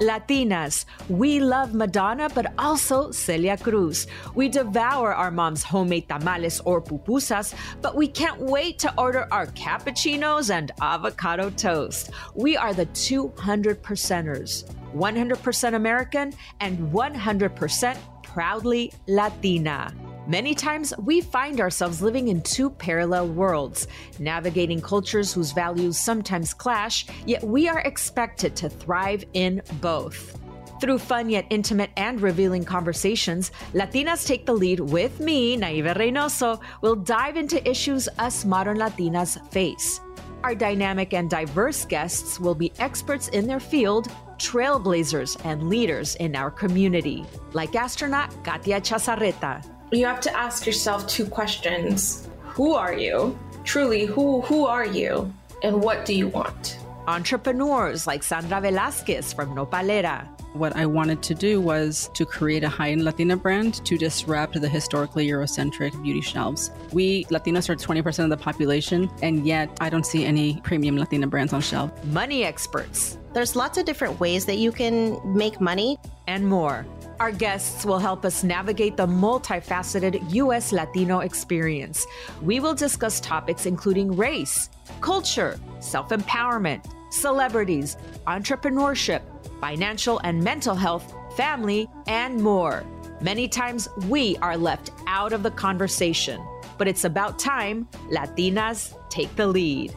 [0.00, 4.06] Latinas, we love Madonna, but also Celia Cruz.
[4.34, 9.46] We devour our mom's homemade tamales or pupusas, but we can't wait to order our
[9.48, 12.12] cappuccinos and avocado toast.
[12.34, 14.64] We are the 200 percenters
[14.94, 19.92] 100% American and 100% proudly Latina.
[20.26, 26.52] Many times, we find ourselves living in two parallel worlds, navigating cultures whose values sometimes
[26.52, 30.38] clash, yet we are expected to thrive in both.
[30.80, 36.60] Through fun yet intimate and revealing conversations, Latinas Take the Lead with me, Naibe Reynoso,
[36.80, 40.00] will dive into issues us modern Latinas face.
[40.44, 44.08] Our dynamic and diverse guests will be experts in their field,
[44.38, 51.06] trailblazers, and leaders in our community, like astronaut Katya Echazarreta you have to ask yourself
[51.06, 52.28] two questions.
[52.54, 53.38] Who are you?
[53.64, 55.32] Truly who who are you?
[55.62, 56.78] And what do you want?
[57.06, 62.68] Entrepreneurs like Sandra Velasquez from Nopalera what I wanted to do was to create a
[62.68, 66.70] high end Latina brand to disrupt the historically Eurocentric beauty shelves.
[66.92, 71.26] We Latinos are 20% of the population, and yet I don't see any premium Latina
[71.26, 71.92] brands on shelf.
[72.06, 73.18] Money experts.
[73.32, 75.98] There's lots of different ways that you can make money.
[76.26, 76.86] And more.
[77.18, 80.72] Our guests will help us navigate the multifaceted U.S.
[80.72, 82.06] Latino experience.
[82.40, 87.96] We will discuss topics including race, culture, self empowerment, celebrities,
[88.26, 89.22] entrepreneurship,
[89.60, 92.84] financial and mental health, family, and more.
[93.20, 96.40] Many times we are left out of the conversation,
[96.78, 99.94] but it's about time Latinas take the lead.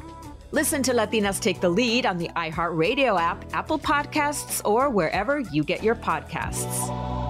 [0.51, 5.63] Listen to Latinas Take the Lead on the iHeartRadio app, Apple Podcasts, or wherever you
[5.63, 7.22] get your podcasts.